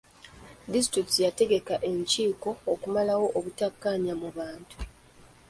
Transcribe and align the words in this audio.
Disitulikiti 0.73 1.19
yategeka 1.25 1.73
enkiiko 1.89 2.49
okumalawo 2.71 3.27
obutakkaanya 3.37 4.13
mu 4.21 4.29
bantu. 4.37 4.75